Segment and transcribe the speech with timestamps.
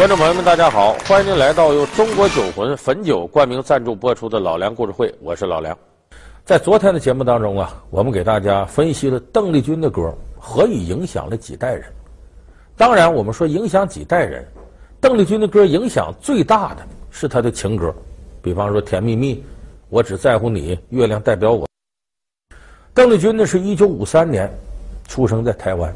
[0.00, 0.94] 观众朋友们，大家好！
[1.06, 5.76] 欢迎您来到由中国酒魂汾酒冠名赞助播出的《老梁故事会》，我是老梁。
[6.42, 11.84] 在昨天的节目当中啊，我们给大家分析了邓丽君的歌何以影响了几代人。
[12.78, 14.42] 当然，我们说影响几代人，
[15.02, 17.94] 邓丽君的歌影响最大的是她的情歌，
[18.40, 19.34] 比方说《甜蜜蜜》，
[19.90, 21.68] 我只在乎你，月亮代表我。
[22.94, 24.50] 邓丽君呢，是一九五三年
[25.08, 25.94] 出生在台湾。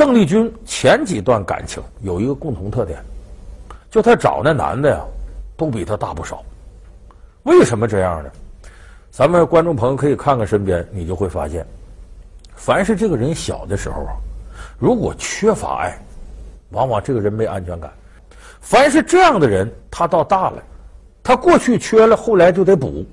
[0.00, 2.98] 邓丽君前几段感情有一个共同特点，
[3.90, 5.04] 就她找那男的呀，
[5.58, 6.42] 都比她大不少。
[7.42, 8.30] 为什么这样呢？
[9.10, 11.66] 咱们观众朋友可以看看身边，你就会发现，
[12.54, 14.16] 凡是这个人小的时候啊，
[14.78, 15.98] 如果缺乏爱，
[16.70, 17.92] 往往这个人没安全感。
[18.58, 20.62] 凡是这样的人，他到大了，
[21.22, 23.04] 他过去缺了，后来就得补，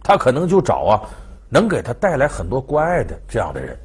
[0.00, 1.02] 他可能就找啊，
[1.48, 3.76] 能给他带来很多关爱的这样的人。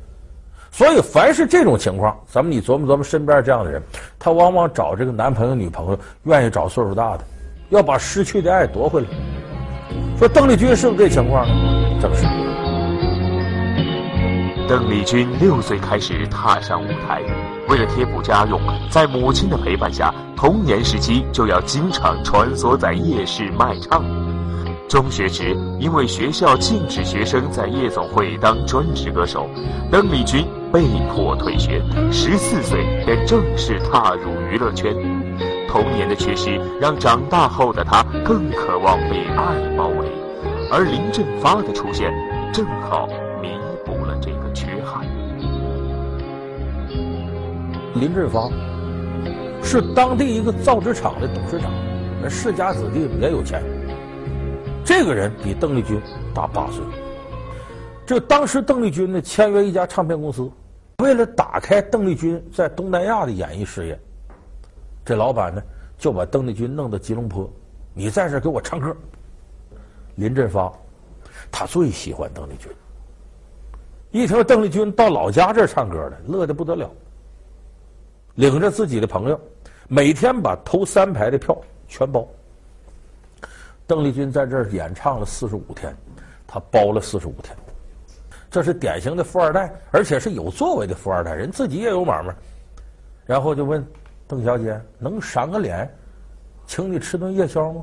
[0.72, 3.82] 所以，凡是这种情况，咱们你琢磨琢磨，身边这样的人，
[4.18, 7.24] 他往往找这个男朋友、女朋友，愿意找岁数大的，
[7.70, 9.08] 要把失去的爱夺回来。
[10.18, 11.54] 说邓丽君是不是这情况呢？
[12.02, 12.26] 正是。
[14.70, 17.22] 邓丽君六岁开始踏上舞台，
[17.68, 18.58] 为了贴补家用，
[18.90, 24.06] 在母亲的陪伴下，童年时期就要经常穿梭在夜市卖唱。
[24.88, 29.50] 中学时，因为学校禁止学生在夜总会当专职歌手，
[29.90, 31.82] 邓丽君被迫退学。
[32.12, 34.96] 十四岁便正式踏入娱乐圈。
[35.68, 40.08] 童年的缺失让长大后的他更渴望被爱包围，
[40.70, 42.12] 而林振发的出现
[42.52, 43.08] 正好
[43.42, 43.50] 弥
[43.86, 45.06] 补了这个缺憾。
[47.96, 48.50] 林振发
[49.64, 51.72] 是当地一个造纸厂的董事长，
[52.22, 53.64] 那世家子弟也有钱。
[54.84, 56.02] 这个人比邓丽君
[56.34, 56.84] 大八岁。
[58.06, 60.52] 这当时邓丽君呢签约一家唱片公司，
[61.02, 64.00] 为了打开邓丽君在东南亚的演艺事业，
[65.04, 65.60] 这老板呢
[65.98, 67.52] 就把邓丽君弄到吉隆坡，
[67.96, 68.96] 你在这给我唱歌。
[70.14, 70.72] 林振发
[71.52, 72.72] 他最喜欢邓丽君，
[74.12, 76.88] 一听邓丽君到老家这儿唱歌了，乐得不得了，
[78.36, 79.40] 领着自己的朋友，
[79.88, 82.28] 每天把头三排的票全包。
[83.88, 85.96] 邓丽君在这儿演唱了四十五天，
[86.46, 87.58] 他包了四十五天，
[88.52, 92.36] 这是典型的富二代，而且是有作为的富二代，人自己也有买卖。
[93.26, 93.84] 然后就问
[94.28, 95.90] 邓小姐能赏个脸，
[96.68, 97.82] 请你吃顿夜宵吗？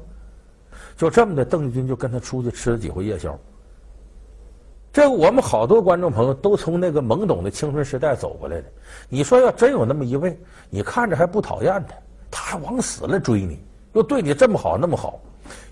[0.95, 3.37] 就这么的，邓丽君就跟他出去吃了几回夜宵。
[4.93, 8.65] 这个我们好多观众朋友都从那个懵懂的青春时代走过来的。
[9.09, 11.95] 你说要真有那么一位，你看着还不讨厌他，
[12.31, 13.59] 他还往死了追你，
[13.95, 15.19] 又对你这么好那么好。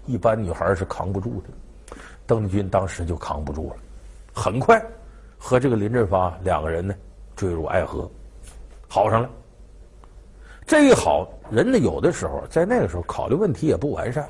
[0.07, 1.97] 一般女孩是扛不住的，
[2.27, 3.77] 邓丽君当时就扛不住了，
[4.37, 4.85] 很快
[5.39, 6.95] 和这个林振发两个人呢
[7.35, 8.09] 坠入爱河，
[8.87, 9.31] 好上了。
[10.67, 14.29] 这一好，人呢有的时候在那个时候考虑问题也不完善。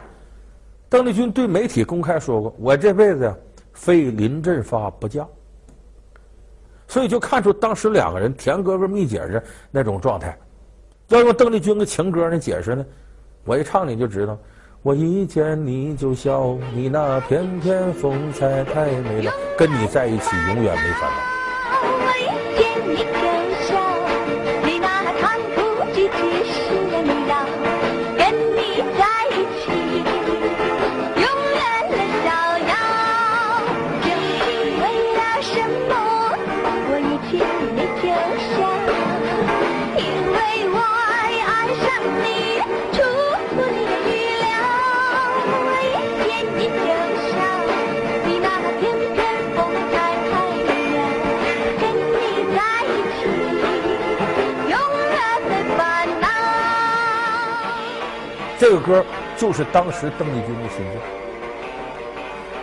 [0.88, 3.36] 邓丽君对媒体公开说过：“我这辈子呀，
[3.72, 5.26] 非林振发不嫁。”
[6.86, 9.42] 所以就看出当时两个人甜哥哥蜜姐的
[9.72, 10.38] 那种状态。
[11.08, 12.86] 要用邓丽君的情歌呢解释呢，
[13.44, 14.38] 我一唱你就知道。
[14.86, 21.35] 我一见你就笑，你那翩翩风采太美了，跟你在一起永远没烦恼。
[58.58, 59.04] 这个歌
[59.36, 61.00] 就是当时邓丽君的心声。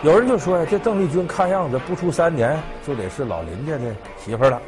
[0.02, 4.60] 有人就说呀，这邓丽君看样子不出三年就得是老林家的媳妇了。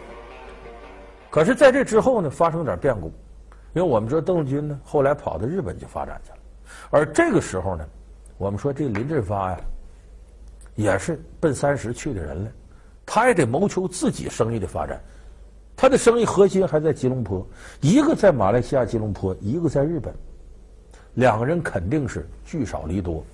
[1.28, 3.08] 可是，在这之后呢，发生点变故，
[3.74, 6.38] 因为我们知道邓丽君呢后来跑到日本去发展去了，
[6.90, 7.84] 而这个时候呢，
[8.38, 9.60] 我们说这林振发呀，
[10.76, 12.50] 也是奔三十去的人了，
[13.04, 14.98] 他也得谋求自己生意的发展，
[15.76, 17.46] 他的生意核心还在吉隆坡，
[17.82, 20.14] 一个在马来西亚吉隆坡，一个在日本。
[21.16, 23.24] 两个人肯定是聚少离多，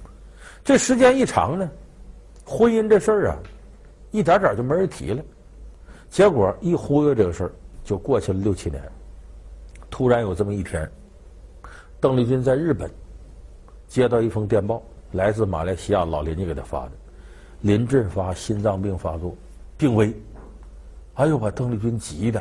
[0.63, 1.69] 这时间一长呢，
[2.45, 3.37] 婚姻这事儿啊，
[4.13, 5.21] 一点点就没人提了。
[6.09, 7.53] 结果一忽悠这个事儿，
[7.83, 8.81] 就过去了六七年。
[9.91, 10.89] 突然有这么一天，
[11.99, 12.89] 邓丽君在日本
[13.89, 14.81] 接到一封电报，
[15.11, 16.93] 来自马来西亚老邻居给他发的，
[17.63, 19.35] 林振发心脏病发作，
[19.77, 20.15] 病危。
[21.15, 22.41] 哎呦，把邓丽君急的，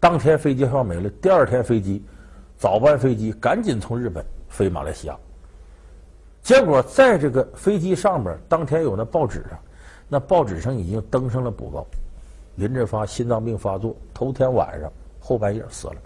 [0.00, 2.04] 当天飞机票没了，第二天飞机。
[2.58, 5.16] 早班飞机赶紧从日本飞马来西亚。
[6.42, 9.58] 结果在这个飞机上边，当天有那报纸上，
[10.08, 11.86] 那报纸上已经登上了补告：
[12.56, 15.96] 林振发心脏病发作，头天晚上后半夜死了。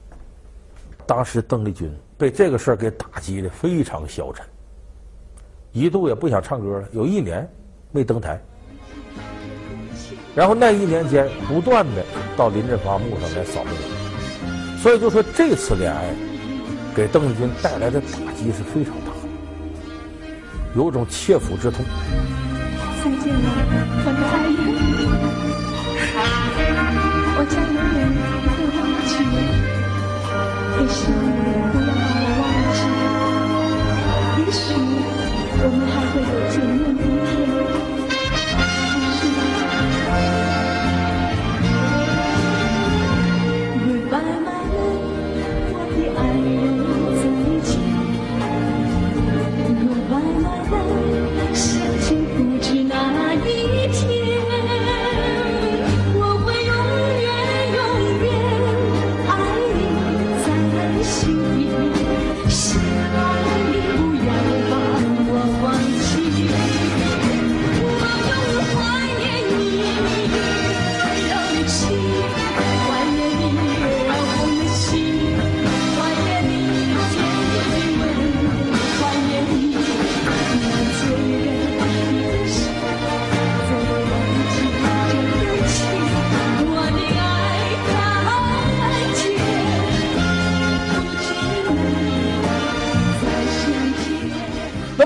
[1.07, 4.45] 当时邓丽君被这个事儿给打击的非常消沉，
[5.73, 7.49] 一度也不想唱歌了，有一年
[7.93, 8.41] 没登台。
[10.35, 12.05] 然后那一年间，不断的
[12.37, 13.71] 到林振发墓上来扫墓，
[14.79, 16.13] 所以就说这次恋爱
[16.95, 18.07] 给邓丽君带来的打
[18.37, 19.29] 击是非常大的。
[20.77, 21.85] 有种切肤之痛。
[23.03, 23.39] 再见了，
[24.05, 24.65] 我的爱人。
[27.37, 28.01] 我将永远
[28.55, 29.35] 不忘记你，
[30.71, 30.97] 可是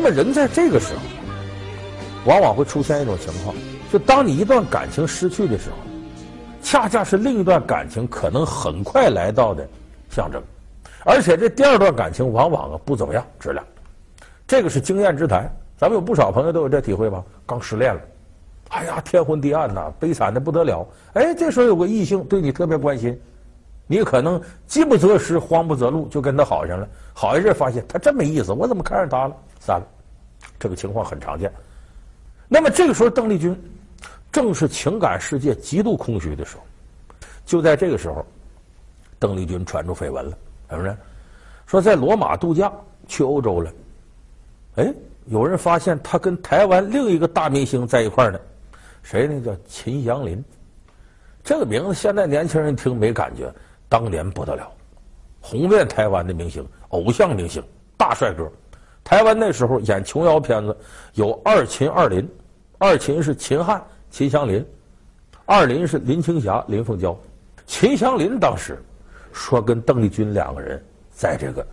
[0.09, 1.01] 么人在这个时候，
[2.25, 3.55] 往往会出现一种情况，
[3.93, 5.77] 就当你一段感情失去的时候，
[6.63, 9.67] 恰恰是另一段感情可能很快来到的
[10.11, 10.43] 象征，
[11.05, 13.65] 而且这第二段感情往往啊不怎么样质量，
[14.47, 17.23] 这个是经验之谈，咱们有不少朋友都有这体会吧？
[17.47, 18.01] 刚失恋了，
[18.71, 23.19] 哎呀天昏地暗呐，悲惨的不得了，哎，这时候有个异性对你特别关心，
[23.87, 29.37] 你可能饥不择食，慌不择路，就跟他好上了，好一阵发现他真没意思，我怎么看上他了？
[29.61, 29.87] 散了，
[30.59, 31.53] 这个情况很常见。
[32.49, 33.55] 那么这个时候，邓丽君
[34.33, 36.63] 正是情感世界极度空虚的时候。
[37.45, 38.25] 就在这个时候，
[39.19, 40.39] 邓丽君传出绯闻了，
[40.71, 40.97] 是不是？
[41.67, 42.73] 说在罗马度假，
[43.07, 43.73] 去欧洲了。
[44.77, 44.95] 哎，
[45.27, 48.41] 有人发现她跟台湾另一个大明星在一块儿呢，
[49.03, 49.41] 谁呢？
[49.45, 50.43] 叫秦祥林。
[51.45, 53.53] 这个名字现在年轻人听没感觉，
[53.89, 54.71] 当年不得了，
[55.41, 57.63] 红遍台湾的明星，偶像明星，
[57.97, 58.51] 大帅哥。
[59.09, 60.77] 台湾那时候演琼瑶片子
[61.15, 62.29] 有二秦二林，
[62.77, 64.63] 二秦是秦汉秦祥林，
[65.47, 67.19] 二林是林青霞林凤娇。
[67.65, 68.79] 秦祥林当时
[69.33, 71.67] 说跟邓丽君两个人在这个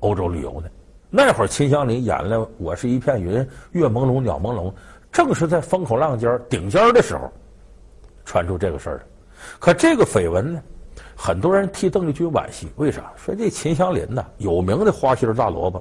[0.00, 0.68] 欧洲旅游呢。
[1.08, 3.38] 那会儿秦祥林演了《我是一片云》
[3.70, 4.68] 《月朦胧鸟朦胧》，
[5.12, 7.32] 正是在风口浪尖顶尖的时候
[8.24, 9.06] 传出这个事儿。
[9.60, 10.60] 可这个绯闻呢，
[11.14, 13.12] 很多人替邓丽君惋惜，为啥？
[13.14, 15.80] 说这秦祥林呐，有名的花心大萝卜。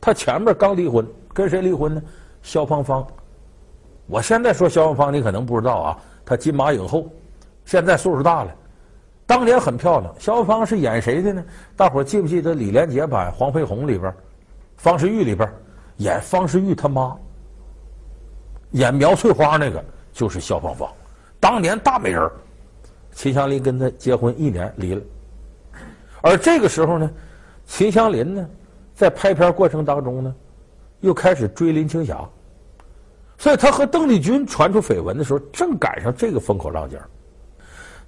[0.00, 2.02] 他前面刚离婚，跟谁离婚呢？
[2.42, 3.06] 萧芳芳。
[4.06, 5.98] 我现在说萧芳芳，你可能不知道啊。
[6.24, 7.10] 她金马影后，
[7.64, 8.54] 现在岁数大了，
[9.26, 10.14] 当年很漂亮。
[10.18, 11.44] 萧芳芳是演谁的呢？
[11.76, 14.12] 大伙记不记得李连杰版《黄飞鸿》里边，
[14.76, 15.48] 方世玉里边
[15.98, 17.16] 演方世玉他妈，
[18.70, 20.90] 演苗翠花那个就是萧芳芳，
[21.38, 22.30] 当年大美人。
[23.12, 25.02] 秦祥林跟她结婚一年离了，
[26.22, 27.10] 而这个时候呢，
[27.66, 28.48] 秦祥林呢？
[29.00, 30.34] 在拍片过程当中呢，
[31.00, 32.20] 又开始追林青霞，
[33.38, 37.00] 所以他和邓丽君传出绯闻的时候，正赶上这个风口浪尖。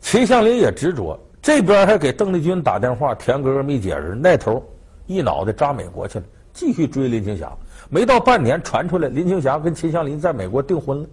[0.02, 4.62] 秦祥林也执着，这边还给邓丽君打电话，田哥哥没解释，那头
[5.06, 7.50] 一脑袋扎美国去了，继续追林青霞。
[7.88, 11.08] 没到半年，传出来林青霞跟秦祥林在美国订婚了。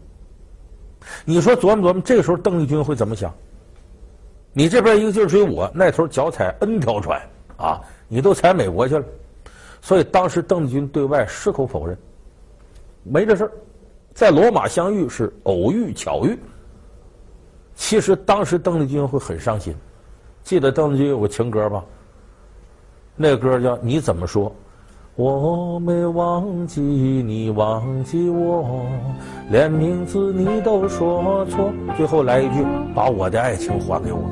[1.23, 3.33] 你说琢磨琢磨，这个时候邓丽君会怎么想？
[4.51, 7.21] 你这边一个劲儿追我，那头脚踩 N 条船
[7.55, 9.05] 啊，你都踩美国去了。
[9.81, 11.97] 所以当时邓丽君对外矢口否认，
[13.03, 13.51] 没这事儿，
[14.13, 16.37] 在罗马相遇是偶遇巧遇。
[17.75, 19.73] 其实当时邓丽君会很伤心，
[20.43, 21.83] 记得邓丽君有个情歌吧？
[23.15, 24.49] 那歌叫《你怎么说》，
[25.15, 28.85] 我没忘记你忘记我，
[29.49, 31.73] 连名字你都说错。
[31.97, 34.29] 最后来一句：把我的爱情还给我。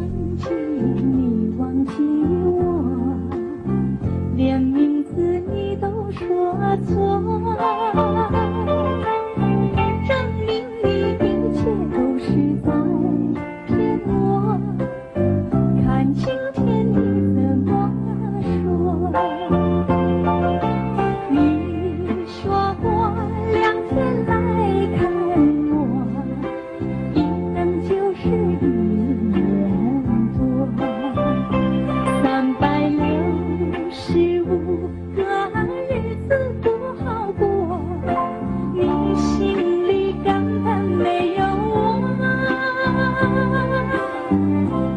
[6.85, 7.86] 错，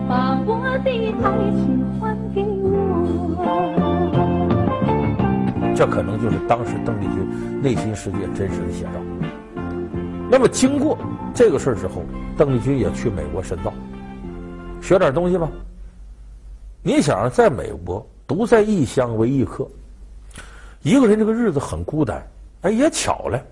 [0.09, 2.71] 把我的爱情还给我。
[5.77, 8.91] 这可能就是当时邓丽君内心世界真实的写照。
[10.31, 10.99] 那么经过
[11.35, 12.03] 这个事儿之后，
[12.37, 13.73] 邓丽君也去美国深造，
[14.81, 15.49] 学点东西吧。
[16.83, 19.67] 你想在美国独在异乡为异客，
[20.83, 22.23] 一个人这个日子很孤单。
[22.63, 23.43] 哎，也巧了，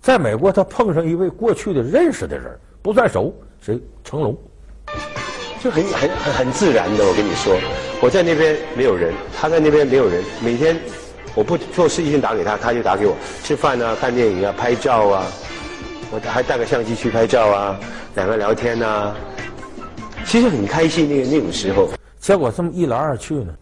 [0.00, 3.80] 在美国他碰上一位过去的认识的人，不算熟，谁？
[4.04, 4.36] 成龙。
[5.62, 7.56] 就很很很很自然的，我跟你说，
[8.02, 10.76] 我在那边没有人，他在那边没有人，每天
[11.36, 13.14] 我不做事一定打给他，他就打给我，
[13.44, 15.24] 吃饭啊，看电影啊，拍照啊，
[16.10, 17.78] 我还带个相机去拍照啊，
[18.16, 19.14] 两个聊天啊，
[20.24, 21.90] 其实很开心那个那种时候。
[22.18, 23.54] 结果这么一来二去呢，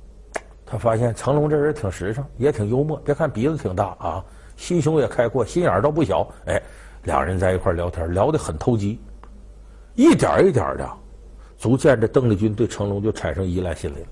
[0.64, 4.24] 他发现成龙这人挺实诚，也挺幽默，别看鼻子挺大啊，
[4.56, 6.26] 心胸也开阔，心眼儿倒不小。
[6.46, 6.58] 哎，
[7.04, 8.98] 两人在一块聊天，聊得很投机，
[9.96, 10.90] 一点一点的。
[11.60, 14.06] 逐渐的，邓丽君对成龙就产生依赖心理了。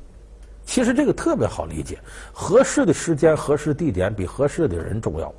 [0.66, 1.98] 其实这个特别好理解，
[2.30, 5.34] 合适的时间、合适地点比合适的人重要。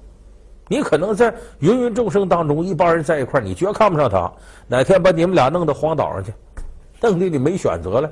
[0.67, 4.31] 你可能在芸芸众生当中，一帮人在一块儿，你绝看不上他。
[4.67, 6.33] 哪天把你们俩弄到荒岛上去，
[6.99, 8.11] 邓丽君没选择了。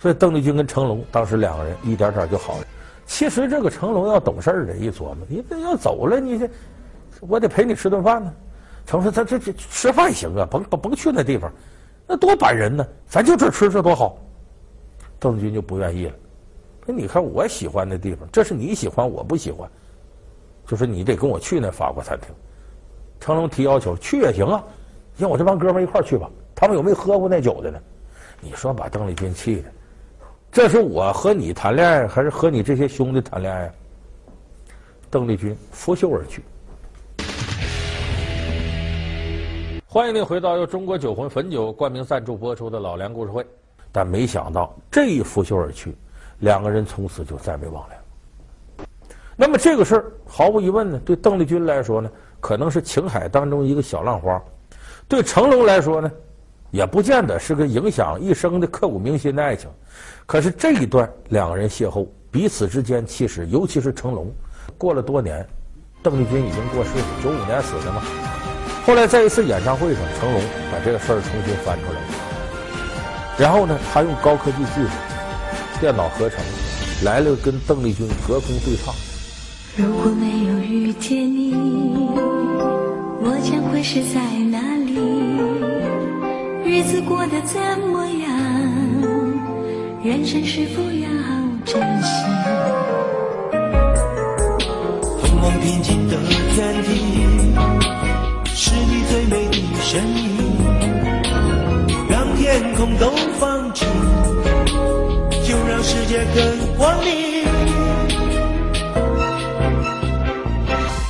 [0.00, 2.64] 所以邓丽君跟成龙当时两个人一点点就好了。
[3.06, 6.50] 其实这个成龙要懂事的，一琢磨，你这要走了，你这
[7.20, 8.32] 我得陪你吃顿饭呢。
[8.84, 11.48] 成说：“他这这吃饭行啊，甭甭去那地方。”
[12.06, 12.86] 那多板人呢！
[13.08, 14.16] 咱就这吃这多好，
[15.18, 16.12] 邓丽君就不愿意了。
[16.86, 19.68] 那你看我喜欢的地方，这是你喜欢，我不喜欢。
[20.66, 22.30] 就说你得跟我去那法国餐厅。
[23.18, 24.62] 成龙提要求，去也行啊，
[25.16, 26.30] 让我这帮哥们一块去吧。
[26.54, 27.78] 他们有没有喝过那酒的呢？
[28.40, 29.72] 你说把邓丽君气的，
[30.52, 33.72] 这是我和你谈恋爱，还是和你这些兄弟谈恋爱？
[35.10, 36.42] 邓丽君拂袖而去。
[39.96, 43.42] 欢迎您回到由中国酒魂汾酒冠名赞助播出的老梁故事会。
[43.90, 45.96] 但没想到这一拂袖而去，
[46.40, 48.86] 两个人从此就再没往来。
[49.36, 52.10] 那么这个事儿毫无疑问呢，对邓丽君来说呢，
[52.40, 54.38] 可能是情海当中一个小浪花；
[55.08, 56.12] 对成龙来说呢，
[56.70, 59.70] 也不见得是个影响一生的刻骨铭心的爱情。
[60.26, 64.30] 可是这一段两个人邂逅，彼此之间其实，尤其是成龙，
[64.76, 65.48] 过了多年，
[66.02, 68.02] 邓丽君已经过世了，九五年死的嘛。
[68.86, 70.40] 后来在一次演唱会上，成龙
[70.70, 71.98] 把这个事儿重新翻出来，
[73.36, 74.88] 然后呢，他用高科技技术，
[75.80, 76.38] 电脑合成，
[77.02, 78.94] 来了跟邓丽君隔空对唱。
[79.74, 81.52] 如果没有遇见你，
[83.20, 84.20] 我将会是在
[84.52, 84.94] 哪里？
[86.64, 88.30] 日子过得怎么样？
[90.04, 91.08] 人生是否要
[91.64, 92.08] 珍惜？
[95.20, 96.16] 风光平静的
[96.54, 97.26] 天地。
[98.58, 100.30] 是你最美的身影，
[102.08, 103.86] 让天空都放晴，
[105.46, 107.44] 就让世界更光明。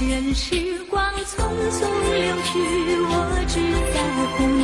[0.08, 0.56] 任时
[0.90, 1.38] 光匆
[1.70, 2.58] 匆流去，
[3.06, 3.14] 我
[3.46, 3.54] 只
[3.94, 3.96] 在
[4.32, 4.60] 乎你。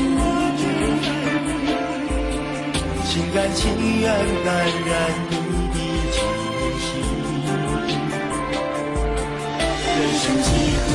[3.04, 3.60] 心甘情
[4.00, 4.10] 愿
[4.44, 4.50] 感
[4.86, 4.90] 染
[5.30, 5.32] 你
[5.70, 5.78] 的
[6.10, 6.18] 气
[6.80, 6.90] 息，
[9.86, 10.50] 人生几
[10.82, 10.90] 何？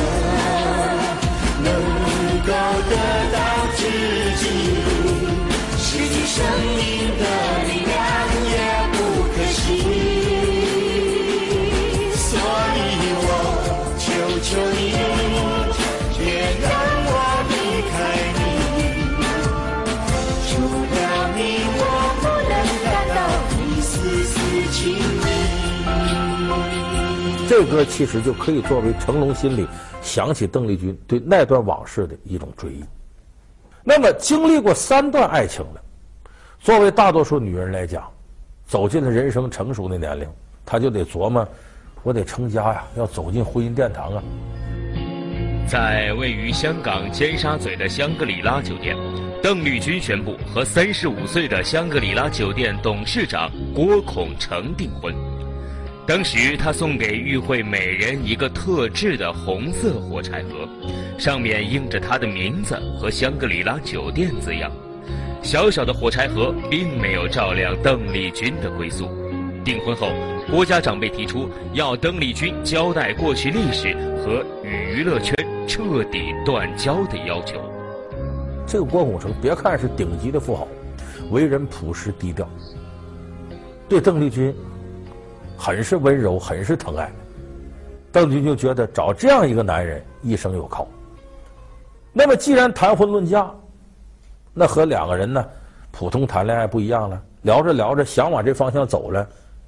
[2.89, 2.93] 得
[3.33, 3.37] 到
[3.75, 3.79] 知
[4.37, 4.43] 己，
[5.77, 6.35] 失去生
[6.75, 6.81] 命
[7.17, 7.23] 的
[7.67, 7.95] 力量
[8.51, 8.55] 也
[8.93, 8.97] 不
[9.33, 9.55] 可惜。
[12.15, 12.29] 所
[12.75, 12.77] 以
[13.23, 13.29] 我
[13.99, 14.05] 求
[14.41, 14.79] 求你，
[16.17, 16.21] 别
[16.61, 16.65] 让
[17.07, 17.11] 我
[17.49, 17.51] 离
[17.91, 17.93] 开
[18.37, 18.39] 你，
[20.47, 20.49] 除
[20.93, 20.97] 了
[21.35, 21.39] 你，
[21.77, 21.81] 我
[22.21, 22.53] 不能
[22.83, 23.17] 感到
[23.59, 23.91] 一丝
[24.23, 24.33] 丝
[24.71, 25.25] 情意。
[27.49, 29.67] 这歌其实就可以作为成龙心里。
[30.07, 32.83] 想起邓丽君对那段往事的一种追忆。
[33.83, 35.81] 那么，经历过三段爱情的，
[36.59, 38.09] 作为大多数女人来讲，
[38.65, 40.27] 走进了人生成熟的年龄，
[40.65, 41.47] 她就得琢磨：
[42.03, 44.23] 我得成家呀，要走进婚姻殿堂啊。
[45.67, 48.95] 在位于香港尖沙咀的香格里拉酒店，
[49.43, 55.13] 邓丽君宣布和三十五岁的香格里拉酒店董事长郭孔成订婚。
[56.07, 60.65] 当时，他送给与会每人一个特制的红色火柴盒，
[61.19, 64.71] 上面印着他的名字和香格里拉酒店字样。
[65.43, 69.09] 小小的火柴盒并没有照亮邓丽君的归宿。
[69.65, 70.13] 订婚后，
[70.49, 75.35] 郭家长辈提出要邓丽君交代过去历史和与娱乐圈
[75.67, 77.59] 彻底断交的要求。
[78.65, 80.65] 这个郭孔成，别看是顶级的富豪，
[81.31, 82.49] 为人朴实低调，
[83.89, 84.55] 对邓丽君。
[85.57, 87.11] 很是温柔，很是疼爱。
[88.11, 90.87] 邓丽君就觉得找这样一个男人一生有靠。
[92.13, 93.51] 那么，既然谈婚论嫁，
[94.53, 95.45] 那和两个人呢
[95.91, 97.21] 普通谈恋爱不一样了。
[97.43, 99.27] 聊着聊着，想往这方向走了，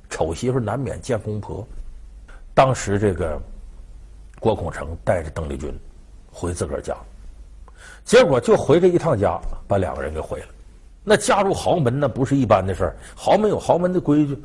[0.09, 1.65] 丑媳妇难免见公婆。
[2.53, 3.39] 当时这个
[4.39, 5.73] 郭孔成带着邓丽君
[6.31, 6.95] 回自个儿家，
[8.03, 10.47] 结果就回这一趟家，把两个人给毁了。
[11.03, 14.37] 那嫁入豪门那不是一般的事儿，豪门有豪门的规矩，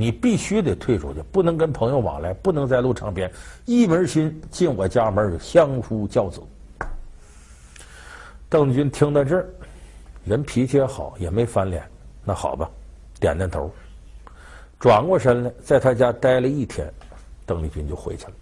[0.00, 3.30] 你必须得退出去，不能跟朋友往来，不能在路唱片，
[3.66, 6.40] 一门心进我家门相夫教子。
[8.48, 9.46] 邓丽君听到这儿，
[10.24, 11.86] 人脾气也好，也没翻脸。
[12.24, 12.66] 那好吧，
[13.20, 13.70] 点点头，
[14.78, 16.90] 转过身来，在他家待了一天，
[17.44, 18.32] 邓丽君就回去了。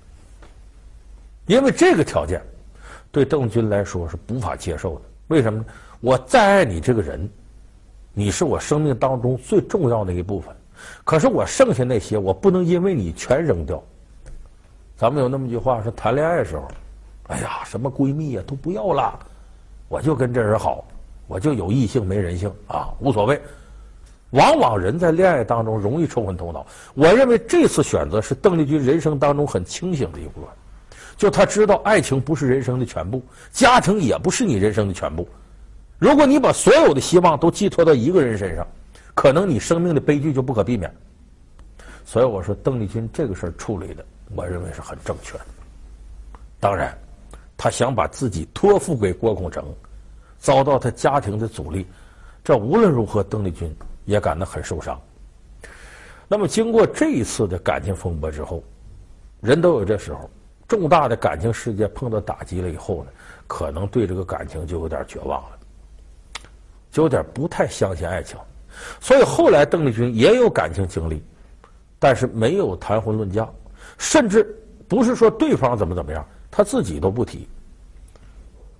[1.47, 2.41] 因为这个条件，
[3.11, 5.01] 对邓丽君来说是无法接受的。
[5.27, 5.67] 为什么呢？
[5.99, 7.29] 我再爱你这个人，
[8.13, 10.55] 你是我生命当中最重要的一部分。
[11.05, 13.83] 可是我剩下那些，我不能因为你全扔掉。
[14.97, 16.69] 咱们有那么句话说，谈恋爱的时候，
[17.29, 19.19] 哎呀，什么闺蜜呀都不要了。
[19.89, 20.85] 我就跟这人好，
[21.27, 23.41] 我就有异性没人性啊，无所谓。
[24.31, 26.67] 往往人在恋爱当中容易冲昏头脑。
[26.95, 30.51] 我认为这次选择是邓丽君人生当中很清醒的一部分，
[31.17, 35.27] 就她知道爱情不是人生的全部，家庭也不是你人生的全部。
[35.99, 38.67] 如果你把所有的希望都寄托到一个人身上，
[39.19, 40.89] 可能你生命的悲剧就不可避免。
[42.05, 44.07] 所以我说，邓丽君这个事儿处理的，
[44.37, 45.45] 我认为是很正确的。
[46.61, 46.97] 当然。
[47.61, 49.65] 他想把自己托付给郭孔成，
[50.39, 51.85] 遭到他家庭的阻力，
[52.45, 54.97] 这无论如何，邓丽君也感到很受伤。
[56.29, 58.63] 那么，经过这一次的感情风波之后，
[59.41, 60.31] 人都有这时候，
[60.69, 63.11] 重大的感情事件碰到打击了以后呢，
[63.49, 65.59] 可能对这个感情就有点绝望了，
[66.93, 68.39] 就有点不太相信爱情。
[69.01, 71.23] 所以后来邓丽君也有感情经历，
[71.99, 73.49] 但是没有谈婚论嫁，
[73.99, 74.45] 甚至
[74.87, 76.25] 不是说对方怎么怎么样。
[76.51, 77.47] 她自己都不提。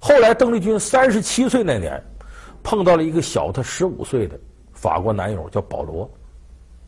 [0.01, 2.03] 后来，邓丽君三十七岁那年，
[2.63, 4.39] 碰到了一个小她十五岁的
[4.73, 6.09] 法国男友，叫保罗。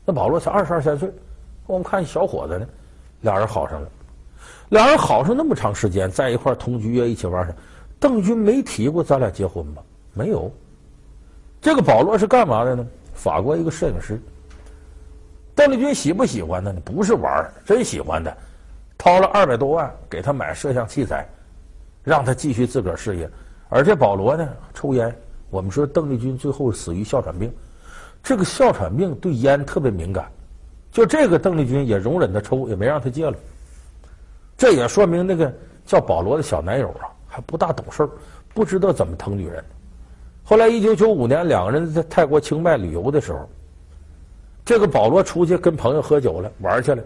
[0.05, 1.13] 那保罗才二十二三岁，
[1.67, 2.67] 我们看小伙子呢，
[3.21, 3.89] 俩人好上了。
[4.71, 7.55] 俩人好上那么长时间，在一块同居啊，一起玩上。
[7.99, 9.83] 邓丽君没提过咱俩结婚吧？
[10.15, 10.51] 没有。
[11.61, 12.87] 这个保罗是干嘛的呢？
[13.15, 14.21] 法国一个摄影师。
[15.55, 16.81] 邓丽君喜不喜欢他呢？
[16.85, 18.35] 不是玩，真喜欢他。
[18.97, 21.27] 掏了二百多万给他买摄像器材，
[22.03, 23.29] 让他继续自个儿事业。
[23.69, 25.15] 而这保罗呢，抽烟。
[25.51, 27.53] 我们说邓丽君最后死于哮喘病，
[28.23, 30.31] 这个哮喘病对烟特别敏感。
[30.91, 33.37] 就这个邓丽君也容忍他抽，也没让他戒了。
[34.57, 35.53] 这也说明那个
[35.85, 38.11] 叫保罗的小男友啊，还不大懂事儿，
[38.55, 39.65] 不知道怎么疼女人。
[40.51, 43.49] 后来一九九五年，两个人在泰国清迈旅游的时候，
[44.65, 47.01] 这个保罗出去跟朋友喝酒了，玩去了。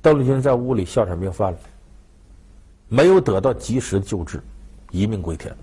[0.00, 1.58] 邓丽君在屋里哮喘病犯了，
[2.88, 4.42] 没有得到及时救治，
[4.90, 5.54] 一命归天。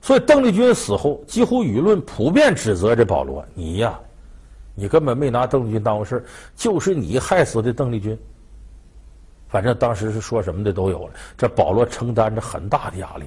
[0.00, 3.98] 所以邓丽君死后，几乎舆论普遍指责这保罗：“你呀，
[4.76, 8.16] 你根本没拿邓丽君当回事，就是你害死的邓丽君。”
[9.50, 11.14] 反正当时是说什么的都有了。
[11.36, 13.24] 这保罗承担着很大的压力。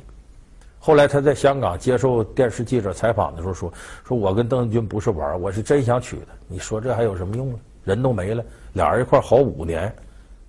[0.83, 3.71] 后来他在香港接受电视记者采访的时候说
[4.03, 6.33] ：“说我跟邓丽君不是玩，我是真想娶她。
[6.47, 7.59] 你说这还有什么用呢？
[7.83, 9.93] 人都没了。”俩人一块好五年，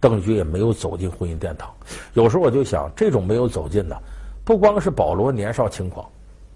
[0.00, 1.70] 邓丽君也没有走进婚姻殿堂。
[2.14, 4.02] 有时候我就想，这种没有走进的，
[4.42, 6.08] 不光是保罗年少轻狂，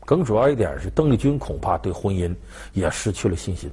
[0.07, 2.35] 更主要一点是邓丽君恐怕对婚姻
[2.73, 3.71] 也失去了信心。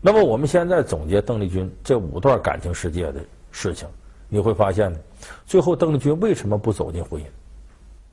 [0.00, 3.20] 那么我们现在总结邓丽君这五段感情世界的
[3.52, 3.86] 事情，
[4.28, 4.98] 你会发现呢，
[5.46, 7.24] 最后邓丽君为什么不走进婚姻？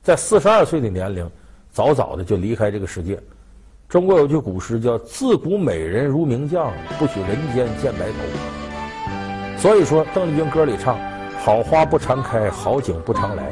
[0.02, 1.30] 在四十二岁的年龄，
[1.70, 3.16] 早早的就离开这个世界。
[3.88, 8.14] 中国有句古诗叫“自古美人如名将，不许人间见白头”。
[9.56, 10.98] 所以说，邓丽君歌里唱
[11.38, 13.44] “好花不常开，好景不常来”，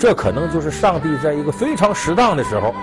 [0.00, 2.74] 这可能就是上帝在一个非常适当的时候，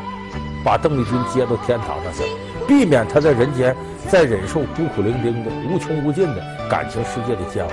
[0.64, 2.30] 把邓丽君接到天堂上去了，
[2.68, 3.76] 避免她在人间
[4.10, 7.72] 再忍受孤苦伶仃的无穷无尽的感情世界的煎熬。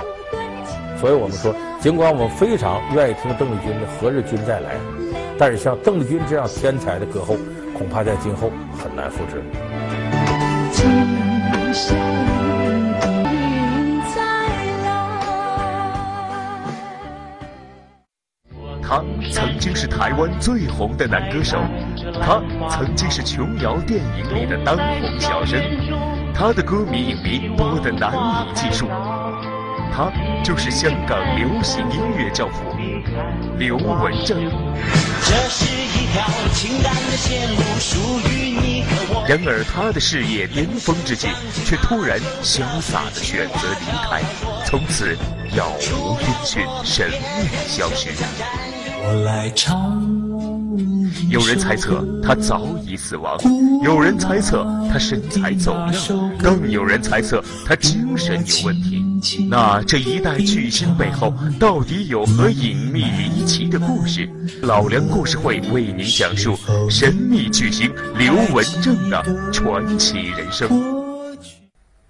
[0.99, 4.75] 所以我们说，尽管我们非常愿意听邓丽君的《何日君再来》，
[5.37, 7.37] 但是像邓丽君这样天才的歌后。
[7.77, 8.49] 恐怕在今后
[8.81, 9.43] 很难复制。
[18.81, 21.57] 他曾经是台湾最红的男歌手，
[22.21, 25.59] 他曾经是琼瑶电影里的当红小生，
[26.33, 28.87] 他的歌迷影迷多得难以计数。
[29.91, 30.09] 他
[30.45, 32.63] 就是香港流行音乐教父
[33.57, 34.37] 刘文正。
[35.27, 37.97] 这是一条情感的线路，属
[38.29, 38.83] 于你
[39.27, 41.27] 然而，他的事业巅峰之际，
[41.65, 44.21] 却突然潇洒地选择离开，
[44.65, 45.17] 从此
[45.55, 48.09] 杳无音讯，神秘消失。
[49.07, 50.01] 我来唱，
[51.29, 53.37] 有人猜测他早已死亡，
[53.83, 55.93] 有人猜测他身材走样，
[56.37, 59.04] 更有人猜测他精神有问题。
[59.49, 64.29] 那这一代巨星背后到底有何隐秘离奇的故事？
[64.61, 66.55] 老梁故事会为您讲述
[66.89, 70.69] 神秘巨星刘文正的传奇人生。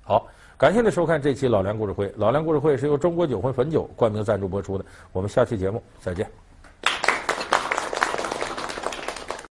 [0.02, 2.12] 好，感谢您收看这期老梁故事会。
[2.18, 4.86] 老梁故事会是由中国酒魂汾酒冠名赞助播出的。
[5.12, 6.45] 我们下期节目再见。